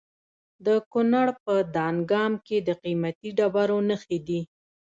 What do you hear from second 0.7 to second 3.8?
کونړ په دانګام کې د قیمتي ډبرو